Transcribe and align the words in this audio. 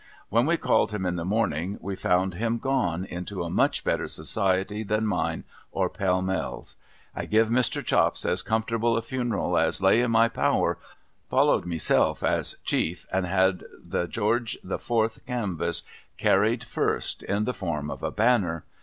When 0.29 0.47
we 0.47 0.57
called 0.57 0.93
him 0.93 1.05
in 1.05 1.15
the 1.15 1.23
morning, 1.25 1.77
we 1.79 1.95
found 1.95 2.33
him 2.33 2.57
gone 2.57 3.05
into 3.05 3.43
a 3.43 3.51
much 3.51 3.83
better 3.83 4.07
Society 4.07 4.81
than 4.81 5.05
mine 5.05 5.43
or 5.71 5.91
Pall 5.91 6.23
Mall's. 6.23 6.75
I 7.15 7.25
giv 7.27 7.49
Mr. 7.49 7.85
Chops 7.85 8.25
as 8.25 8.41
comfortable 8.41 8.97
a 8.97 9.03
funeral 9.03 9.59
as 9.59 9.79
lay 9.79 10.01
in 10.01 10.09
my 10.09 10.27
power, 10.27 10.79
followed 11.29 11.67
myself 11.67 12.23
as 12.23 12.57
Chief, 12.63 13.05
and 13.13 13.27
had 13.27 13.63
the 13.79 14.07
George 14.07 14.57
the 14.63 14.79
Fourth 14.79 15.23
canvass 15.27 15.83
carried 16.17 16.63
first, 16.63 17.21
in 17.21 17.43
the 17.43 17.53
form 17.53 17.91
of 17.91 18.01
a 18.01 18.09
banner. 18.09 18.63